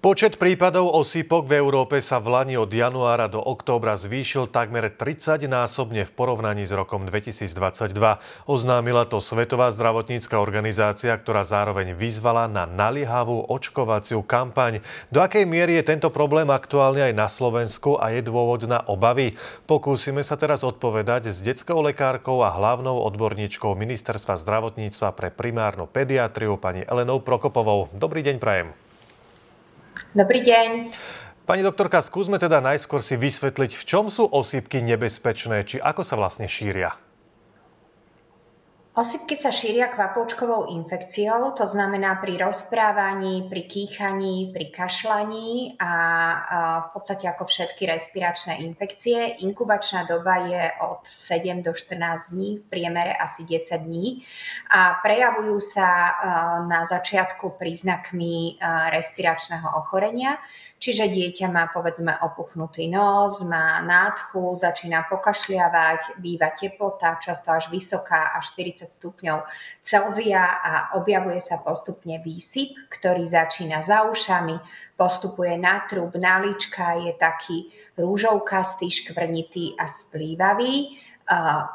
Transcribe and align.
Počet 0.00 0.40
prípadov 0.40 0.96
osýpok 0.96 1.44
v 1.44 1.60
Európe 1.60 2.00
sa 2.00 2.24
v 2.24 2.32
Lani 2.32 2.56
od 2.56 2.72
januára 2.72 3.28
do 3.28 3.36
októbra 3.36 4.00
zvýšil 4.00 4.48
takmer 4.48 4.88
30-násobne 4.88 6.08
v 6.08 6.12
porovnaní 6.16 6.64
s 6.64 6.72
rokom 6.72 7.04
2022. 7.04 7.92
Oznámila 8.48 9.04
to 9.04 9.20
Svetová 9.20 9.68
zdravotnícka 9.68 10.40
organizácia, 10.40 11.12
ktorá 11.12 11.44
zároveň 11.44 11.92
vyzvala 11.92 12.48
na 12.48 12.64
naliehavú 12.64 13.44
očkovaciu 13.52 14.24
kampaň. 14.24 14.80
Do 15.12 15.20
akej 15.20 15.44
miery 15.44 15.76
je 15.84 15.92
tento 15.92 16.08
problém 16.08 16.48
aktuálne 16.48 17.04
aj 17.04 17.12
na 17.12 17.28
Slovensku 17.28 18.00
a 18.00 18.08
je 18.16 18.24
dôvod 18.24 18.64
na 18.64 18.80
obavy? 18.88 19.36
Pokúsime 19.68 20.24
sa 20.24 20.40
teraz 20.40 20.64
odpovedať 20.64 21.28
s 21.28 21.44
detskou 21.44 21.76
lekárkou 21.84 22.40
a 22.40 22.48
hlavnou 22.48 23.04
odborníčkou 23.04 23.76
Ministerstva 23.76 24.40
zdravotníctva 24.40 25.12
pre 25.12 25.28
primárnu 25.28 25.84
pediatriu 25.84 26.56
pani 26.56 26.88
Elenou 26.88 27.20
Prokopovou. 27.20 27.92
Dobrý 27.92 28.24
deň, 28.24 28.40
prajem. 28.40 28.89
Dobrý 30.16 30.40
deň. 30.42 30.92
Pani 31.50 31.66
doktorka, 31.66 31.98
skúsme 31.98 32.38
teda 32.38 32.62
najskôr 32.62 33.02
si 33.02 33.18
vysvetliť, 33.18 33.74
v 33.74 33.82
čom 33.82 34.06
sú 34.06 34.30
osýpky 34.30 34.86
nebezpečné, 34.86 35.66
či 35.66 35.82
ako 35.82 36.06
sa 36.06 36.14
vlastne 36.14 36.46
šíria. 36.46 36.94
Osypky 38.90 39.38
sa 39.38 39.54
šíria 39.54 39.86
kvapoučkovou 39.86 40.66
infekciou, 40.74 41.54
to 41.54 41.62
znamená 41.62 42.18
pri 42.18 42.42
rozprávaní, 42.42 43.46
pri 43.46 43.62
kýchaní, 43.70 44.50
pri 44.50 44.66
kašľaní 44.66 45.78
a, 45.78 45.92
v 46.84 46.98
podstate 46.98 47.30
ako 47.30 47.46
všetky 47.46 47.86
respiračné 47.86 48.66
infekcie. 48.66 49.46
Inkubačná 49.46 50.10
doba 50.10 50.42
je 50.42 50.74
od 50.82 51.06
7 51.06 51.62
do 51.62 51.70
14 51.70 52.34
dní, 52.34 52.58
v 52.58 52.64
priemere 52.66 53.14
asi 53.14 53.46
10 53.46 53.78
dní 53.78 54.26
a 54.74 54.98
prejavujú 54.98 55.62
sa 55.62 55.88
na 56.66 56.82
začiatku 56.82 57.54
príznakmi 57.62 58.58
respiračného 58.90 59.70
ochorenia, 59.70 60.34
čiže 60.82 61.06
dieťa 61.06 61.46
má 61.46 61.70
povedzme 61.70 62.10
opuchnutý 62.26 62.90
nos, 62.90 63.38
má 63.46 63.78
nádchu, 63.86 64.58
začína 64.58 65.06
pokašľiavať, 65.06 66.18
býva 66.18 66.50
teplota, 66.50 67.22
často 67.22 67.54
až 67.54 67.70
vysoká, 67.70 68.34
až 68.34 68.56
40 68.58 68.80
30 68.80 68.96
stupňov 68.96 69.44
Celzia 69.84 70.40
a 70.64 70.72
objavuje 70.96 71.36
sa 71.36 71.60
postupne 71.60 72.16
výsyp, 72.24 72.88
ktorý 72.88 73.28
začína 73.28 73.84
za 73.84 74.08
ušami, 74.08 74.56
postupuje 74.96 75.60
na 75.60 75.84
trub, 75.84 76.16
na 76.16 76.40
lička, 76.40 76.96
je 76.96 77.12
taký 77.20 77.68
rúžovkastý, 78.00 78.88
škvrnitý 78.88 79.76
a 79.76 79.84
splývavý 79.84 80.96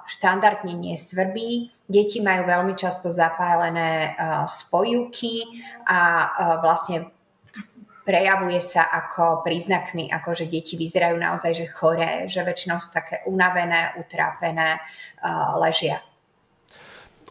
štandardne 0.10 0.76
nesvrbí. 0.76 1.72
Deti 1.88 2.20
majú 2.20 2.44
veľmi 2.44 2.76
často 2.76 3.08
zapálené 3.08 4.18
spojivky 4.52 5.64
a 5.88 6.28
vlastne 6.60 7.15
prejavuje 8.06 8.62
sa 8.62 8.88
ako 8.88 9.42
príznakmi, 9.42 10.14
ako 10.14 10.38
že 10.38 10.46
deti 10.46 10.78
vyzerajú 10.78 11.18
naozaj 11.18 11.52
že 11.58 11.68
choré, 11.74 12.30
že 12.30 12.46
väčšinou 12.46 12.78
sú 12.78 12.94
také 12.94 13.26
unavené, 13.26 13.98
utrápené, 13.98 14.80
ležia. 15.58 16.00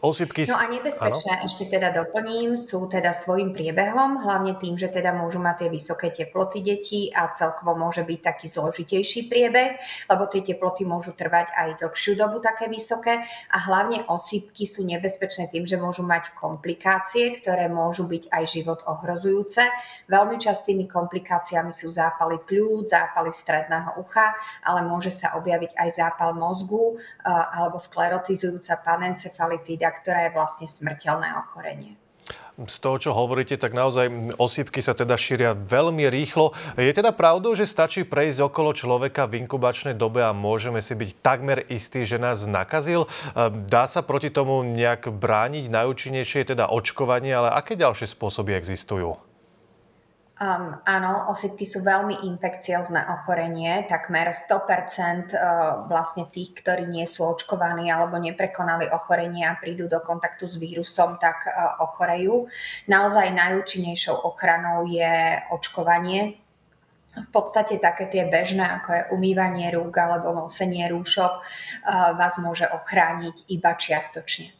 Osypky... 0.05 0.45
No 0.45 0.61
a 0.61 0.69
nebezpečné, 0.69 1.33
ano? 1.41 1.49
ešte 1.49 1.65
teda 1.65 1.89
doplním, 1.89 2.61
sú 2.61 2.85
teda 2.85 3.09
svojim 3.09 3.57
priebehom, 3.57 4.21
hlavne 4.21 4.53
tým, 4.61 4.77
že 4.77 4.93
teda 4.93 5.09
môžu 5.17 5.41
mať 5.41 5.65
tie 5.65 5.69
vysoké 5.73 6.07
teploty 6.13 6.61
detí 6.61 7.09
a 7.09 7.33
celkovo 7.33 7.73
môže 7.73 8.05
byť 8.05 8.19
taký 8.21 8.45
zložitejší 8.45 9.25
priebeh, 9.25 9.81
lebo 10.05 10.29
tie 10.29 10.45
teploty 10.45 10.85
môžu 10.85 11.17
trvať 11.17 11.49
aj 11.57 11.81
dlhšiu 11.81 12.13
dobu 12.21 12.37
také 12.37 12.69
vysoké 12.69 13.25
a 13.49 13.57
hlavne 13.65 14.05
osypky 14.05 14.69
sú 14.69 14.85
nebezpečné 14.85 15.49
tým, 15.49 15.65
že 15.65 15.81
môžu 15.81 16.05
mať 16.05 16.37
komplikácie, 16.37 17.41
ktoré 17.41 17.65
môžu 17.65 18.05
byť 18.05 18.29
aj 18.29 18.43
život 18.45 18.85
ohrozujúce. 18.85 19.65
Veľmi 20.05 20.37
častými 20.37 20.85
komplikáciami 20.85 21.73
sú 21.73 21.89
zápaly 21.89 22.45
pľúc, 22.45 22.93
zápaly 22.93 23.33
stredného 23.33 23.97
ucha, 23.97 24.37
ale 24.61 24.85
môže 24.85 25.09
sa 25.09 25.33
objaviť 25.33 25.73
aj 25.73 25.89
zápal 25.97 26.37
mozgu 26.37 27.01
alebo 27.25 27.81
sklerotizujúca 27.81 28.77
panencefalitída 28.85 29.94
ktorá 30.01 30.27
je 30.27 30.35
vlastne 30.35 30.67
smrteľné 30.67 31.35
ochorenie. 31.39 31.95
Z 32.55 32.79
toho, 32.79 32.97
čo 32.97 33.11
hovoríte, 33.11 33.59
tak 33.59 33.75
naozaj 33.75 34.33
osýpky 34.39 34.79
sa 34.79 34.95
teda 34.95 35.19
šíria 35.19 35.51
veľmi 35.51 36.07
rýchlo. 36.07 36.55
Je 36.79 36.89
teda 36.89 37.11
pravdou, 37.11 37.51
že 37.51 37.67
stačí 37.67 38.07
prejsť 38.07 38.47
okolo 38.47 38.71
človeka 38.71 39.27
v 39.27 39.43
inkubačnej 39.43 39.93
dobe 39.93 40.23
a 40.23 40.31
môžeme 40.31 40.79
si 40.79 40.95
byť 40.95 41.19
takmer 41.19 41.67
istí, 41.67 42.07
že 42.07 42.15
nás 42.15 42.47
nakazil? 42.47 43.11
Dá 43.67 43.85
sa 43.91 43.99
proti 44.01 44.31
tomu 44.31 44.63
nejak 44.63 45.11
brániť? 45.11 45.67
Najúčinnejšie 45.67 46.47
je 46.47 46.51
teda 46.55 46.71
očkovanie, 46.71 47.35
ale 47.35 47.51
aké 47.51 47.75
ďalšie 47.75 48.07
spôsoby 48.07 48.55
existujú? 48.55 49.19
Um, 50.35 50.83
áno, 50.83 51.31
osypky 51.31 51.63
sú 51.63 51.79
veľmi 51.79 52.27
infekciozne 52.27 53.07
ochorenie. 53.07 53.87
Takmer 53.87 54.35
100% 54.35 55.31
uh, 55.31 55.87
vlastne 55.87 56.27
tých, 56.27 56.51
ktorí 56.59 56.91
nie 56.91 57.07
sú 57.07 57.23
očkovaní 57.23 57.87
alebo 57.87 58.19
neprekonali 58.19 58.91
ochorenie 58.91 59.47
a 59.47 59.55
prídu 59.55 59.87
do 59.87 60.03
kontaktu 60.03 60.43
s 60.51 60.59
vírusom, 60.59 61.15
tak 61.23 61.47
uh, 61.47 61.79
ochorejú. 61.87 62.51
Naozaj 62.91 63.31
najúčinnejšou 63.31 64.27
ochranou 64.27 64.83
je 64.91 65.39
očkovanie. 65.55 66.35
V 67.15 67.29
podstate 67.31 67.79
také 67.79 68.11
tie 68.11 68.27
bežné, 68.27 68.67
ako 68.83 68.89
je 68.91 69.07
umývanie 69.15 69.71
rúk 69.71 69.95
alebo 69.95 70.35
nosenie 70.35 70.91
rúšok, 70.91 71.31
uh, 71.31 72.11
vás 72.11 72.35
môže 72.43 72.67
ochrániť 72.67 73.47
iba 73.55 73.71
čiastočne. 73.71 74.51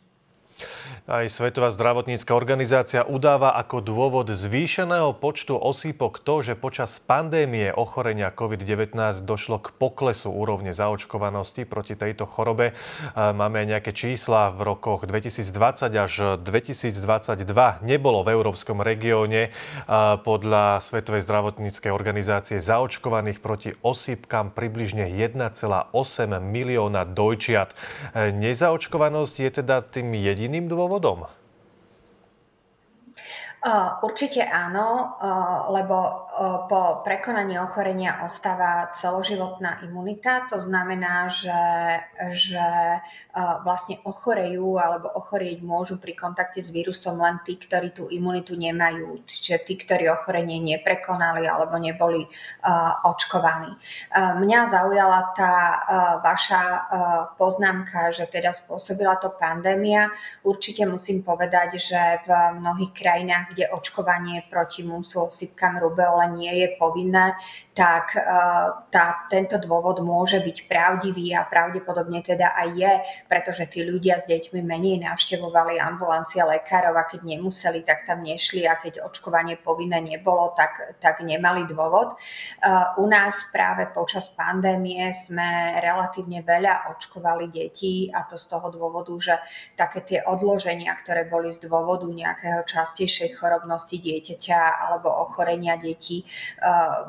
Aj 1.06 1.29
Svetová 1.29 1.69
zdravotnícka 1.69 2.34
organizácia 2.34 3.06
udáva 3.06 3.53
ako 3.53 3.78
dôvod 3.78 4.34
zvýšeného 4.34 5.13
počtu 5.13 5.53
osýpok 5.53 6.18
to, 6.18 6.41
že 6.41 6.57
počas 6.57 6.97
pandémie 6.97 7.69
ochorenia 7.69 8.34
COVID-19 8.34 8.97
došlo 9.22 9.62
k 9.62 9.69
poklesu 9.78 10.34
úrovne 10.34 10.73
zaočkovanosti 10.73 11.69
proti 11.69 11.94
tejto 11.94 12.25
chorobe. 12.25 12.73
Máme 13.13 13.62
aj 13.62 13.68
nejaké 13.78 13.91
čísla 13.94 14.50
v 14.50 14.66
rokoch 14.66 15.06
2020 15.06 15.94
až 15.94 16.13
2022. 16.41 17.46
Nebolo 17.85 18.25
v 18.25 18.34
európskom 18.34 18.81
regióne 18.81 19.53
podľa 20.25 20.81
Svetovej 20.81 21.22
zdravotníckej 21.22 21.94
organizácie 21.94 22.57
zaočkovaných 22.57 23.46
proti 23.46 23.78
osýpkam 23.85 24.50
približne 24.50 25.06
1,8 25.06 25.94
milióna 26.41 27.06
dojčiat. 27.06 27.78
Nezaočkovanosť 28.16 29.35
je 29.38 29.50
teda 29.62 29.85
tým 29.85 30.17
jediným 30.17 30.66
dôvodom? 30.75 31.25
Dôvodom? 33.66 33.98
Určite 34.06 34.46
áno, 34.46 35.18
lebo 35.74 36.30
po 36.70 37.02
prekonaní 37.02 37.58
ochorenia 37.59 38.22
ostáva 38.24 38.94
celoživotná 38.94 39.81
imunita. 39.84 40.46
To 40.53 40.62
znamená, 40.62 41.28
že, 41.28 41.64
že 42.31 42.68
vlastne 43.66 44.00
ochorejú 44.06 44.78
alebo 44.78 45.09
ochorieť 45.12 45.66
môžu 45.66 45.98
pri 45.98 46.14
kontakte 46.14 46.62
s 46.62 46.70
vírusom 46.70 47.18
len 47.20 47.42
tí, 47.44 47.58
ktorí 47.58 47.92
tú 47.92 48.08
imunitu 48.08 48.53
nemajú. 48.56 49.26
Čiže 49.26 49.66
tí, 49.66 49.74
ktorí 49.76 50.08
ochorenie 50.08 50.62
neprekonali 50.62 51.50
alebo 51.50 51.76
neboli 51.82 52.24
očkovaní. 53.03 53.74
Mňa 54.16 54.59
zaujala 54.70 55.34
tá 55.34 55.56
vaša 56.22 56.62
poznámka, 57.36 58.14
že 58.14 58.30
teda 58.30 58.53
spôsobila 58.53 59.18
to 59.18 59.34
pandémia. 59.34 60.14
Určite 60.46 60.86
musím 60.86 61.26
povedať, 61.26 61.82
že 61.82 62.00
v 62.24 62.30
mnohých 62.62 62.94
krajinách, 62.96 63.54
kde 63.55 63.71
očkovanie 63.71 64.43
proti 64.51 64.83
mumsu, 64.83 65.31
osýpkam, 65.31 65.79
rubeole 65.79 66.27
nie 66.35 66.51
je 66.59 66.67
povinné, 66.75 67.39
tak 67.71 68.19
e, 68.19 68.21
tá, 68.91 69.05
tento 69.31 69.55
dôvod 69.55 70.03
môže 70.03 70.43
byť 70.43 70.67
pravdivý 70.67 71.31
a 71.31 71.47
pravdepodobne 71.47 72.19
teda 72.19 72.51
aj 72.51 72.69
je, 72.75 72.93
pretože 73.31 73.71
tí 73.71 73.88
ľudia 73.88 74.19
s 74.19 74.27
deťmi 74.27 74.59
menej 74.59 75.07
navštevovali 75.07 75.79
ambulancie 75.79 76.43
lekárov 76.43 76.99
a 76.99 77.07
keď 77.07 77.23
nemuseli, 77.23 77.88
tak 77.88 78.03
tam 78.03 78.27
nešli 78.27 78.67
a 78.67 78.75
keď 78.75 79.07
očkovanie 79.07 79.55
povinné 79.55 80.03
nebolo, 80.03 80.51
tak, 80.51 80.99
tak 80.99 81.23
nemali 81.23 81.63
dôvod. 81.63 82.16
E, 82.59 82.69
u 82.99 83.08
nás 83.08 83.47
práve 83.55 83.87
počas 83.96 84.28
pandémie 84.35 85.16
sme 85.16 85.79
relatívne 85.79 86.43
veľa 86.43 86.91
očkovali 86.91 87.47
detí 87.47 88.11
a 88.11 88.28
to 88.28 88.35
z 88.35 88.51
toho 88.51 88.67
dôvodu, 88.67 89.16
že 89.16 89.35
také 89.79 90.03
tie 90.03 90.19
odloženia, 90.28 90.91
ktoré 90.99 91.23
boli 91.23 91.55
z 91.55 91.63
dôvodu 91.67 92.08
nejakého 92.09 92.67
častejšej 92.67 93.37
chorobnosti 93.46 94.02
dieťaťa 94.02 94.90
alebo 94.90 95.14
ochorenia 95.14 95.78
detí 95.78 96.26
e, 96.26 96.26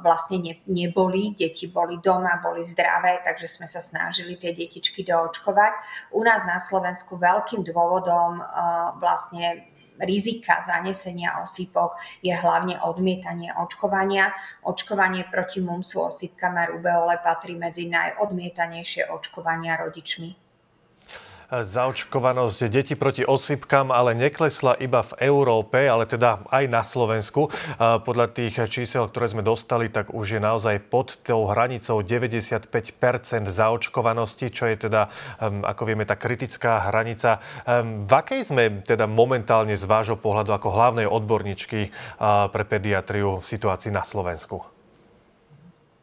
vlastne 0.04 0.44
ne, 0.44 0.52
neboli. 0.68 1.32
Deti 1.32 1.72
boli 1.72 1.96
doma, 1.96 2.36
boli 2.44 2.60
zdravé, 2.60 3.24
takže 3.24 3.48
sme 3.48 3.64
sa 3.64 3.80
snažili 3.80 4.36
tie 4.36 4.52
detičky 4.52 5.00
doočkovať. 5.00 5.72
U 6.12 6.20
nás 6.20 6.44
na 6.44 6.60
Slovensku 6.60 7.16
veľkým 7.16 7.64
dôvodom 7.64 8.36
e, 8.36 8.44
vlastne 9.00 9.72
rizika 9.96 10.60
zanesenia 10.60 11.40
osýpok 11.40 11.96
je 12.20 12.36
hlavne 12.36 12.76
odmietanie 12.84 13.48
očkovania. 13.56 14.28
Očkovanie 14.60 15.24
proti 15.24 15.64
mumsu, 15.64 16.12
osýpkam 16.12 16.60
a 16.60 16.68
rubeole 16.68 17.16
patrí 17.24 17.56
medzi 17.56 17.88
najodmietanejšie 17.88 19.08
očkovania 19.08 19.80
rodičmi. 19.80 20.45
Zaočkovanosť 21.46 22.66
detí 22.66 22.94
proti 22.98 23.22
osýpkam 23.22 23.94
ale 23.94 24.18
neklesla 24.18 24.74
iba 24.82 25.06
v 25.06 25.14
Európe, 25.30 25.78
ale 25.86 26.04
teda 26.04 26.42
aj 26.50 26.64
na 26.66 26.82
Slovensku. 26.82 27.48
Podľa 27.78 28.26
tých 28.34 28.66
čísel, 28.66 29.06
ktoré 29.06 29.30
sme 29.30 29.46
dostali, 29.46 29.86
tak 29.86 30.10
už 30.10 30.36
je 30.36 30.40
naozaj 30.42 30.82
pod 30.90 31.22
tou 31.22 31.46
hranicou 31.46 32.02
95% 32.02 32.70
zaočkovanosti, 33.46 34.50
čo 34.50 34.66
je 34.66 34.90
teda, 34.90 35.08
ako 35.40 35.82
vieme, 35.86 36.02
tá 36.02 36.18
kritická 36.18 36.90
hranica. 36.90 37.38
V 38.06 38.10
akej 38.10 38.50
sme 38.50 38.82
teda 38.82 39.06
momentálne 39.06 39.78
z 39.78 39.86
vášho 39.86 40.18
pohľadu 40.18 40.50
ako 40.50 40.68
hlavnej 40.74 41.06
odborníčky 41.06 41.94
pre 42.50 42.64
pediatriu 42.66 43.38
v 43.38 43.46
situácii 43.46 43.94
na 43.94 44.02
Slovensku? 44.02 44.75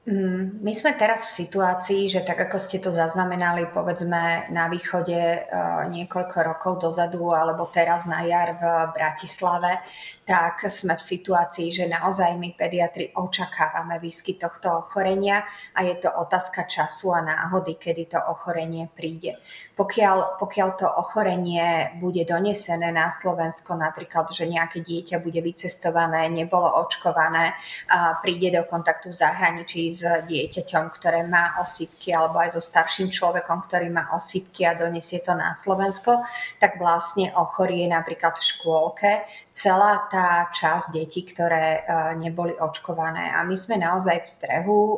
Mm, 0.03 0.59
my 0.59 0.73
sme 0.75 0.99
teraz 0.99 1.31
v 1.31 1.47
situácii, 1.47 2.11
že 2.11 2.27
tak 2.27 2.35
ako 2.35 2.59
ste 2.59 2.83
to 2.83 2.91
zaznamenali, 2.91 3.71
povedzme 3.71 4.51
na 4.51 4.67
východe 4.67 5.15
e, 5.15 5.39
niekoľko 5.87 6.37
rokov 6.43 6.83
dozadu 6.83 7.31
alebo 7.31 7.71
teraz 7.71 8.03
na 8.03 8.19
jar 8.27 8.59
v 8.59 8.63
Bratislave, 8.91 9.79
tak 10.27 10.67
sme 10.67 10.99
v 10.99 11.07
situácii, 11.07 11.71
že 11.71 11.87
naozaj 11.87 12.35
my 12.35 12.51
pediatri 12.51 13.15
očakávame 13.15 13.95
výskyt 14.03 14.43
tohto 14.43 14.83
ochorenia 14.83 15.47
a 15.71 15.87
je 15.87 15.95
to 15.95 16.11
otázka 16.11 16.67
času 16.67 17.15
a 17.15 17.23
náhody, 17.23 17.79
kedy 17.79 18.11
to 18.11 18.19
ochorenie 18.19 18.91
príde. 18.91 19.39
Pokiaľ, 19.79 20.35
pokiaľ 20.35 20.69
to 20.83 20.87
ochorenie 20.99 21.95
bude 22.03 22.27
donesené 22.27 22.91
na 22.91 23.07
Slovensko, 23.07 23.79
napríklad, 23.79 24.35
že 24.35 24.51
nejaké 24.51 24.83
dieťa 24.83 25.23
bude 25.23 25.39
vycestované, 25.39 26.27
nebolo 26.27 26.67
očkované 26.83 27.55
a 27.87 28.19
príde 28.19 28.51
do 28.51 28.67
kontaktu 28.67 29.15
v 29.15 29.19
zahraničí 29.23 29.92
s 29.93 30.01
dieťaťom, 30.01 30.89
ktoré 30.89 31.21
má 31.23 31.61
osýpky, 31.61 32.09
alebo 32.11 32.41
aj 32.41 32.57
so 32.57 32.61
starším 32.61 33.13
človekom, 33.13 33.69
ktorý 33.69 33.93
má 33.93 34.09
osýpky 34.17 34.65
a 34.65 34.73
donesie 34.73 35.21
to 35.21 35.37
na 35.37 35.53
Slovensko, 35.53 36.25
tak 36.57 36.81
vlastne 36.81 37.29
ochorie 37.37 37.85
napríklad 37.85 38.33
v 38.35 38.47
škôlke 38.49 39.11
celá 39.53 40.09
tá 40.09 40.49
časť 40.49 40.89
detí, 40.89 41.21
ktoré 41.21 41.85
e, 41.85 42.17
neboli 42.17 42.57
očkované. 42.57 43.29
A 43.29 43.45
my 43.45 43.53
sme 43.53 43.77
naozaj 43.77 44.25
v 44.25 44.27
strehu. 44.27 44.79
E, 44.81 44.97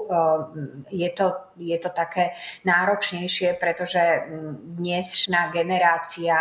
je 0.95 1.09
to, 1.11 1.35
je 1.55 1.77
to 1.79 1.89
také 1.89 2.35
náročnejšie, 2.67 3.55
pretože 3.55 4.27
dnešná 4.75 5.49
generácia 5.55 6.35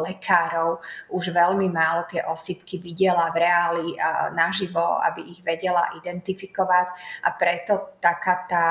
lekárov 0.00 0.80
už 1.12 1.30
veľmi 1.36 1.68
málo 1.68 2.08
tie 2.08 2.24
osýpky 2.24 2.80
videla 2.80 3.28
v 3.32 3.44
reáli 3.44 3.86
naživo, 4.32 4.96
aby 5.04 5.28
ich 5.32 5.40
vedela 5.44 5.92
identifikovať. 6.00 6.86
A 7.24 7.28
preto 7.36 7.96
taká 8.00 8.34
tá 8.48 8.66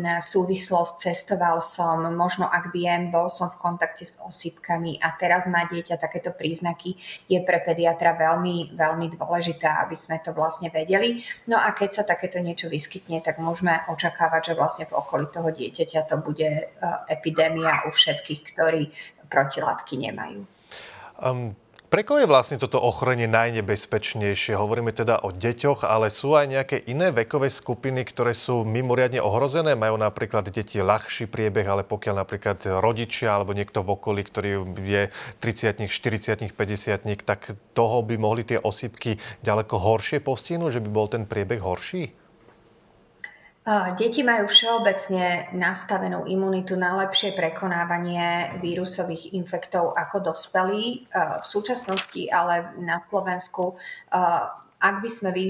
súvislosť, 0.00 1.12
cestoval 1.12 1.60
som, 1.60 2.08
možno 2.16 2.48
ak 2.48 2.72
viem, 2.72 3.12
bol 3.12 3.28
som 3.28 3.52
v 3.52 3.60
kontakte 3.60 4.08
s 4.08 4.16
osýpkami 4.18 4.98
a 4.98 5.12
teraz 5.14 5.44
má 5.46 5.68
dieťa 5.68 6.00
takéto 6.00 6.32
príznaky, 6.32 6.96
je 7.28 7.38
pre 7.44 7.60
pediatra 7.60 8.16
veľmi, 8.16 8.72
veľmi 8.72 9.06
dôležité, 9.14 9.68
aby 9.68 9.96
sme 9.96 10.18
to 10.24 10.32
vlastne 10.32 10.72
vedeli. 10.72 11.20
No 11.46 11.60
a 11.60 11.70
keď 11.76 12.02
sa 12.02 12.04
takéto 12.08 12.40
niečo 12.40 12.72
vyskytne, 12.72 13.20
tak 13.20 13.36
môžeme 13.38 13.84
očakávať, 13.92 14.52
že 14.52 14.58
vlastne 14.58 14.84
v 14.88 14.96
okolí 14.96 15.26
toho 15.28 15.52
dieťaťa 15.52 16.08
to 16.08 16.16
bude 16.18 16.48
e, 16.48 16.64
epidémia 17.12 17.84
u 17.84 17.90
všetkých, 17.92 18.40
ktorí 18.54 18.90
protilátky 19.28 19.94
nemajú. 20.08 20.44
Um, 21.22 21.54
pre 21.92 22.08
koho 22.08 22.24
je 22.24 22.32
vlastne 22.32 22.56
toto 22.56 22.80
ochorenie 22.80 23.28
najnebezpečnejšie? 23.28 24.56
Hovoríme 24.56 24.96
teda 24.96 25.20
o 25.20 25.28
deťoch, 25.28 25.84
ale 25.84 26.08
sú 26.08 26.32
aj 26.32 26.48
nejaké 26.48 26.76
iné 26.88 27.12
vekové 27.12 27.52
skupiny, 27.52 28.08
ktoré 28.08 28.32
sú 28.32 28.64
mimoriadne 28.64 29.20
ohrozené? 29.20 29.76
Majú 29.76 30.00
napríklad 30.00 30.48
deti 30.48 30.80
ľahší 30.80 31.28
priebeh, 31.28 31.68
ale 31.68 31.84
pokiaľ 31.84 32.24
napríklad 32.24 32.64
rodičia 32.80 33.36
alebo 33.36 33.52
niekto 33.52 33.84
v 33.84 33.92
okolí, 33.92 34.24
ktorý 34.24 34.64
je 34.80 35.02
30 35.44 35.84
40 35.84 36.56
50 36.56 37.28
tak 37.28 37.60
toho 37.76 38.00
by 38.00 38.16
mohli 38.16 38.48
tie 38.48 38.56
osýpky 38.56 39.20
ďaleko 39.44 39.76
horšie 39.76 40.24
postihnúť, 40.24 40.80
že 40.80 40.80
by 40.80 40.88
bol 40.88 41.12
ten 41.12 41.28
priebeh 41.28 41.60
horší? 41.60 42.21
Deti 43.94 44.26
majú 44.26 44.50
všeobecne 44.50 45.54
nastavenú 45.54 46.26
imunitu 46.26 46.74
na 46.74 46.98
lepšie 46.98 47.30
prekonávanie 47.38 48.58
vírusových 48.58 49.38
infektov 49.38 49.94
ako 49.94 50.34
dospelí. 50.34 51.06
V 51.14 51.46
súčasnosti 51.46 52.26
ale 52.26 52.74
na 52.82 52.98
Slovensku 52.98 53.78
ak 54.82 54.98
by, 54.98 55.10
sme 55.10 55.30
vy, 55.30 55.46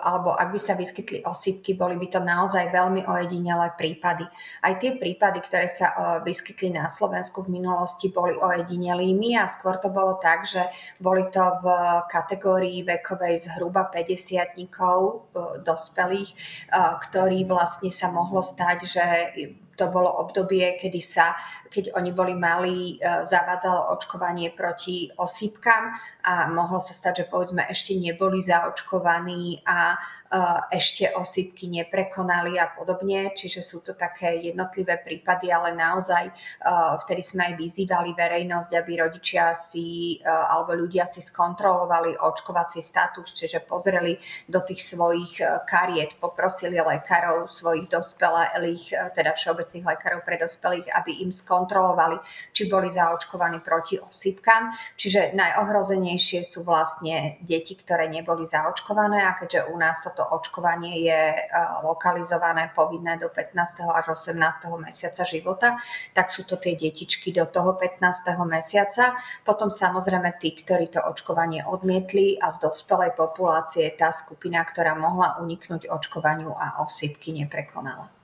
alebo 0.00 0.32
ak 0.32 0.48
by 0.48 0.60
sa 0.60 0.72
vyskytli 0.72 1.20
osýpky, 1.20 1.76
boli 1.76 2.00
by 2.00 2.08
to 2.08 2.20
naozaj 2.24 2.72
veľmi 2.72 3.04
ojedinelé 3.04 3.76
prípady. 3.76 4.24
Aj 4.64 4.72
tie 4.80 4.96
prípady, 4.96 5.44
ktoré 5.44 5.68
sa 5.68 5.92
e, 5.92 5.94
vyskytli 6.24 6.72
na 6.72 6.88
Slovensku 6.88 7.44
v 7.44 7.60
minulosti, 7.60 8.08
boli 8.08 8.32
ojedinelými 8.32 9.36
a 9.36 9.44
skôr 9.52 9.76
to 9.76 9.92
bolo 9.92 10.16
tak, 10.16 10.48
že 10.48 10.64
boli 10.96 11.28
to 11.28 11.44
v 11.60 11.66
kategórii 12.08 12.80
vekovej 12.80 13.52
zhruba 13.52 13.84
50 13.92 14.56
e, 14.56 14.64
dospelých, 15.60 16.30
e, 16.32 16.36
ktorí 17.04 17.44
vlastne 17.44 17.92
sa 17.92 18.08
mohlo 18.08 18.40
stať, 18.40 18.78
že 18.88 19.04
to 19.76 19.90
bolo 19.90 20.10
obdobie, 20.22 20.78
kedy 20.78 21.00
sa, 21.02 21.34
keď 21.70 21.94
oni 21.98 22.10
boli 22.14 22.34
malí, 22.34 22.96
e, 22.96 23.26
zavádzalo 23.26 23.94
očkovanie 23.94 24.54
proti 24.54 25.10
osýpkam 25.18 25.94
a 26.24 26.48
mohlo 26.50 26.78
sa 26.78 26.94
stať, 26.94 27.24
že 27.24 27.30
povedzme 27.30 27.66
ešte 27.66 27.98
neboli 27.98 28.40
zaočkovaní 28.40 29.66
a 29.66 29.98
ešte 30.74 31.14
osýpky 31.14 31.70
neprekonali 31.70 32.58
a 32.58 32.66
podobne. 32.66 33.30
Čiže 33.38 33.60
sú 33.62 33.86
to 33.86 33.94
také 33.94 34.34
jednotlivé 34.42 34.98
prípady, 34.98 35.54
ale 35.54 35.70
naozaj 35.78 36.34
vtedy 37.06 37.22
sme 37.22 37.52
aj 37.52 37.54
vyzývali 37.54 38.10
verejnosť, 38.18 38.70
aby 38.74 38.92
rodičia 38.98 39.54
si 39.54 40.18
alebo 40.26 40.74
ľudia 40.74 41.06
si 41.06 41.22
skontrolovali 41.22 42.18
očkovací 42.18 42.82
status, 42.82 43.30
čiže 43.30 43.62
pozreli 43.62 44.18
do 44.50 44.58
tých 44.58 44.82
svojich 44.82 45.38
kariet, 45.70 46.18
poprosili 46.18 46.82
lekárov 46.82 47.46
svojich 47.46 47.86
dospelých, 47.86 49.14
teda 49.14 49.38
všeobecných 49.38 49.86
lekárov 49.86 50.26
pre 50.26 50.40
dospelých, 50.42 50.90
aby 50.90 51.22
im 51.22 51.30
skontrolovali, 51.30 52.18
či 52.50 52.66
boli 52.66 52.90
zaočkovaní 52.90 53.62
proti 53.62 54.02
osýpkam. 54.02 54.74
Čiže 54.98 55.36
najohrozenejšie 55.38 56.42
sú 56.42 56.66
vlastne 56.66 57.38
deti, 57.44 57.78
ktoré 57.78 58.10
neboli 58.10 58.50
zaočkované 58.50 59.22
a 59.22 59.38
keďže 59.38 59.70
u 59.70 59.76
nás 59.78 60.02
toto 60.02 60.23
očkovanie 60.32 61.04
je 61.04 61.20
e, 61.36 61.40
lokalizované 61.84 62.72
povinné 62.72 63.20
do 63.20 63.28
15. 63.28 63.84
až 63.92 64.16
18. 64.16 64.32
mesiaca 64.80 65.22
života, 65.28 65.68
tak 66.16 66.32
sú 66.32 66.48
to 66.48 66.56
tie 66.56 66.78
detičky 66.78 67.34
do 67.34 67.44
toho 67.44 67.76
15. 67.76 68.00
mesiaca. 68.48 69.18
Potom 69.44 69.68
samozrejme 69.68 70.40
tí, 70.40 70.56
ktorí 70.56 70.88
to 70.88 71.04
očkovanie 71.04 71.66
odmietli 71.68 72.40
a 72.40 72.48
z 72.48 72.64
dospelej 72.64 73.12
populácie 73.18 73.90
tá 73.92 74.08
skupina, 74.14 74.64
ktorá 74.64 74.96
mohla 74.96 75.36
uniknúť 75.44 75.92
očkovaniu 75.92 76.56
a 76.56 76.80
osýpky 76.80 77.36
neprekonala. 77.36 78.23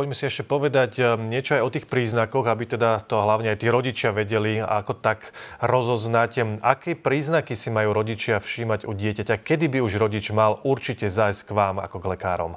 Poďme 0.00 0.16
si 0.16 0.32
ešte 0.32 0.48
povedať 0.48 0.96
um, 0.96 1.28
niečo 1.28 1.60
aj 1.60 1.62
o 1.68 1.68
tých 1.76 1.84
príznakoch, 1.84 2.48
aby 2.48 2.64
teda 2.64 3.04
to 3.04 3.20
hlavne 3.20 3.52
aj 3.52 3.60
tí 3.60 3.68
rodičia 3.68 4.16
vedeli, 4.16 4.56
ako 4.56 4.96
tak 4.96 5.36
rozoznať. 5.60 6.32
Um, 6.40 6.56
aké 6.64 6.96
príznaky 6.96 7.52
si 7.52 7.68
majú 7.68 7.92
rodičia 7.92 8.40
všímať 8.40 8.88
u 8.88 8.96
dieťaťa? 8.96 9.36
Kedy 9.36 9.68
by 9.68 9.84
už 9.84 10.00
rodič 10.00 10.32
mal 10.32 10.56
určite 10.64 11.04
zájsť 11.12 11.44
k 11.44 11.50
vám 11.52 11.84
ako 11.84 12.00
k 12.00 12.08
lekárom? 12.16 12.52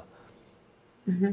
Mm-hmm. 1.04 1.32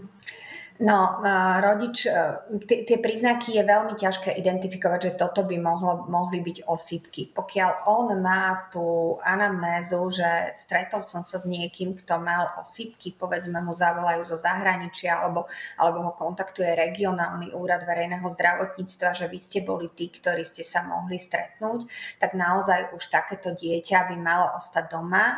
No, 0.81 1.21
rodič, 1.61 2.09
e, 2.09 2.41
tie 2.65 2.97
príznaky 2.97 3.53
je 3.53 3.61
veľmi 3.61 3.93
ťažké 3.93 4.33
identifikovať, 4.33 4.99
že 5.05 5.11
toto 5.13 5.45
by 5.45 5.61
mohlo, 5.61 6.09
mohli 6.09 6.41
byť 6.41 6.65
osýpky. 6.65 7.29
Pokiaľ 7.37 7.85
on 7.85 8.17
má 8.17 8.65
tú 8.73 9.13
anamnézu, 9.21 10.09
že 10.09 10.57
stretol 10.57 11.05
som 11.05 11.21
sa 11.21 11.37
s 11.37 11.45
niekým, 11.45 11.93
kto 12.01 12.17
mal 12.17 12.49
osýpky, 12.57 13.13
povedzme 13.13 13.61
mu 13.61 13.77
zavolajú 13.77 14.25
zo 14.25 14.41
zahraničia, 14.41 15.21
alebo, 15.21 15.45
alebo 15.77 16.01
ho 16.01 16.11
kontaktuje 16.17 16.73
regionálny 16.73 17.53
úrad 17.53 17.85
verejného 17.85 18.25
zdravotníctva, 18.25 19.13
že 19.13 19.29
vy 19.29 19.37
ste 19.37 19.61
boli 19.61 19.85
tí, 19.93 20.09
ktorí 20.09 20.41
ste 20.41 20.65
sa 20.65 20.81
mohli 20.81 21.21
stretnúť, 21.21 21.85
tak 22.17 22.33
naozaj 22.33 22.89
už 22.97 23.05
takéto 23.05 23.53
dieťa 23.53 24.09
by 24.09 24.17
malo 24.17 24.57
ostať 24.57 24.89
doma. 24.89 25.29
E, 25.29 25.37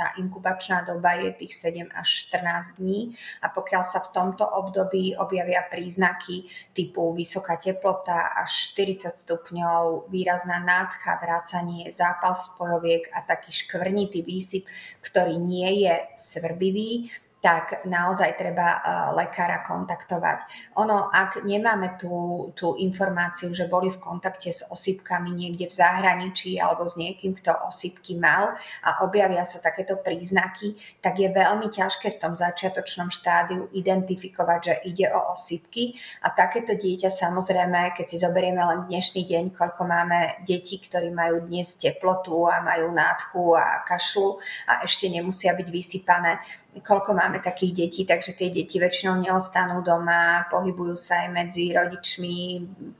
tá 0.00 0.16
inkubačná 0.16 0.80
doba 0.88 1.20
je 1.20 1.44
tých 1.44 1.60
7 1.60 1.92
až 1.92 2.08
14 2.32 2.80
dní 2.80 3.12
a 3.44 3.52
pokiaľ 3.52 3.84
sa 3.84 4.00
v 4.00 4.16
tomto 4.16 4.61
období 4.62 5.18
objavia 5.18 5.66
príznaky 5.66 6.46
typu 6.70 7.10
vysoká 7.10 7.58
teplota 7.58 8.30
až 8.38 8.78
40 8.78 9.10
stupňov, 9.10 10.06
výrazná 10.06 10.62
nádcha, 10.62 11.18
vrácanie, 11.18 11.90
zápal 11.90 12.38
spojoviek 12.38 13.10
a 13.10 13.26
taký 13.26 13.50
škvrnitý 13.50 14.22
výsyp, 14.22 14.64
ktorý 15.02 15.36
nie 15.42 15.86
je 15.90 15.94
svrbivý, 16.14 17.10
tak 17.42 17.82
naozaj 17.90 18.38
treba 18.38 18.78
lekára 19.18 19.66
kontaktovať. 19.66 20.46
Ono, 20.78 21.10
ak 21.10 21.42
nemáme 21.42 21.98
tú, 21.98 22.48
tú 22.54 22.78
informáciu, 22.78 23.50
že 23.50 23.66
boli 23.66 23.90
v 23.90 23.98
kontakte 23.98 24.54
s 24.54 24.62
osýpkami 24.62 25.34
niekde 25.34 25.66
v 25.66 25.74
zahraničí 25.74 26.62
alebo 26.62 26.86
s 26.86 26.94
niekým, 26.94 27.34
kto 27.34 27.50
osýpky 27.66 28.14
mal 28.14 28.54
a 28.86 29.02
objavia 29.02 29.42
sa 29.42 29.58
takéto 29.58 29.98
príznaky, 29.98 30.78
tak 31.02 31.18
je 31.18 31.34
veľmi 31.34 31.66
ťažké 31.66 32.14
v 32.14 32.20
tom 32.22 32.38
začiatočnom 32.38 33.10
štádiu 33.10 33.66
identifikovať, 33.74 34.60
že 34.62 34.74
ide 34.94 35.10
o 35.10 35.34
osýpky 35.34 35.98
a 36.22 36.30
takéto 36.30 36.78
dieťa 36.78 37.10
samozrejme, 37.10 37.90
keď 37.98 38.06
si 38.06 38.22
zoberieme 38.22 38.62
len 38.62 38.86
dnešný 38.86 39.26
deň, 39.26 39.44
koľko 39.58 39.82
máme 39.82 40.46
detí, 40.46 40.78
ktorí 40.78 41.10
majú 41.10 41.42
dnes 41.50 41.74
teplotu 41.74 42.46
a 42.46 42.62
majú 42.62 42.94
nádchu 42.94 43.58
a 43.58 43.82
kašlu 43.82 44.38
a 44.70 44.86
ešte 44.86 45.10
nemusia 45.10 45.58
byť 45.58 45.68
vysypané, 45.74 46.38
koľko 46.86 47.18
máme 47.32 47.40
takých 47.40 47.88
detí, 47.88 48.04
takže 48.04 48.36
tie 48.36 48.52
deti 48.52 48.76
väčšinou 48.76 49.16
neostanú 49.16 49.80
doma, 49.80 50.44
pohybujú 50.52 51.00
sa 51.00 51.24
aj 51.24 51.28
medzi 51.32 51.72
rodičmi, 51.72 52.36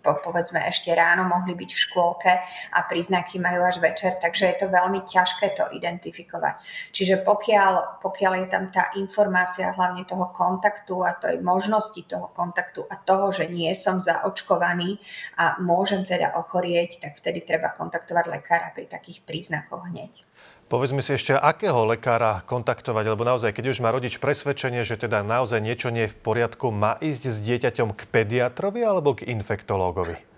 po, 0.00 0.16
povedzme 0.24 0.56
ešte 0.64 0.88
ráno 0.96 1.28
mohli 1.28 1.52
byť 1.52 1.68
v 1.68 1.82
škôlke 1.84 2.32
a 2.72 2.78
príznaky 2.88 3.36
majú 3.36 3.60
až 3.60 3.84
večer, 3.84 4.16
takže 4.16 4.48
je 4.48 4.56
to 4.64 4.66
veľmi 4.72 5.04
ťažké 5.04 5.52
to 5.52 5.68
identifikovať. 5.76 6.64
Čiže 6.96 7.20
pokiaľ, 7.28 8.00
pokiaľ 8.00 8.32
je 8.40 8.46
tam 8.48 8.72
tá 8.72 8.88
informácia 8.96 9.68
hlavne 9.76 10.08
toho 10.08 10.32
kontaktu 10.32 11.04
a 11.04 11.12
tej 11.12 11.44
možnosti 11.44 12.00
toho 12.08 12.32
kontaktu 12.32 12.88
a 12.88 12.96
toho, 12.96 13.36
že 13.36 13.52
nie 13.52 13.68
som 13.76 14.00
zaočkovaný 14.00 14.96
a 15.36 15.60
môžem 15.60 16.08
teda 16.08 16.40
ochorieť, 16.40 17.04
tak 17.04 17.20
vtedy 17.20 17.44
treba 17.44 17.68
kontaktovať 17.76 18.24
lekára 18.32 18.72
pri 18.72 18.88
takých 18.88 19.28
príznakoch 19.28 19.92
hneď. 19.92 20.24
Povedzme 20.72 21.04
si 21.04 21.20
ešte, 21.20 21.36
akého 21.36 21.84
lekára 21.84 22.40
kontaktovať, 22.48 23.12
lebo 23.12 23.28
naozaj, 23.28 23.52
keď 23.52 23.76
už 23.76 23.84
má 23.84 23.92
rodič 23.92 24.16
presvedčenie, 24.16 24.88
že 24.88 24.96
teda 24.96 25.20
naozaj 25.20 25.60
niečo 25.60 25.92
nie 25.92 26.08
je 26.08 26.16
v 26.16 26.20
poriadku, 26.24 26.72
má 26.72 26.96
ísť 26.96 27.28
s 27.28 27.44
dieťaťom 27.44 27.92
k 27.92 28.08
pediatrovi 28.08 28.80
alebo 28.80 29.12
k 29.12 29.28
infektológovi? 29.28 30.31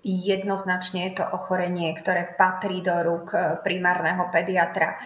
Jednoznačne 0.00 1.12
je 1.12 1.20
to 1.20 1.24
ochorenie, 1.28 1.92
ktoré 1.92 2.32
patrí 2.32 2.80
do 2.80 2.96
rúk 3.04 3.36
e, 3.36 3.60
primárneho 3.60 4.32
pediatra. 4.32 4.96